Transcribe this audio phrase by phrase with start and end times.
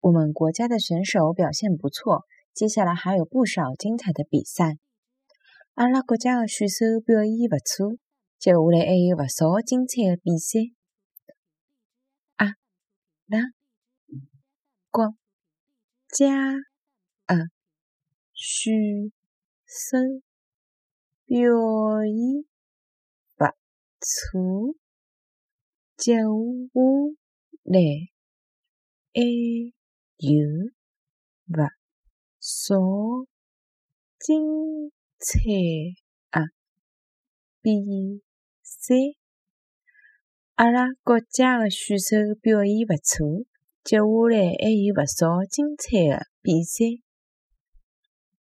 [0.00, 4.78] 我们国家的选手表现不错，接下来还有不少精彩的比赛。
[5.74, 7.98] 阿拉国家的选手表现不错，
[8.38, 10.60] 接下来还有不少精彩的比赛。
[12.36, 12.46] 阿
[13.26, 13.40] 拉
[14.90, 15.14] 国
[16.08, 16.54] 家
[17.26, 17.42] 的
[18.32, 19.12] 选
[19.66, 19.92] 手
[21.26, 22.44] 表现
[23.36, 23.44] 不
[24.00, 24.74] 错，
[25.96, 26.22] 接下
[27.64, 27.80] 来
[29.14, 29.75] 还。
[30.18, 30.30] 有
[31.48, 31.58] 勿
[32.40, 32.74] 少
[34.18, 35.28] 精彩
[36.30, 36.40] 的
[37.60, 38.22] 比
[38.62, 38.94] 赛，
[40.54, 43.44] 阿拉国家的选手表现勿错，
[43.84, 47.05] 接下来还有勿少精彩的比赛。